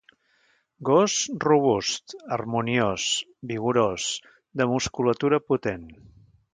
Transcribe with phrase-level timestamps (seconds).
[0.87, 1.17] Gos
[1.49, 3.07] robust, harmoniós,
[3.53, 4.11] vigorós,
[4.61, 5.91] de musculatura potent.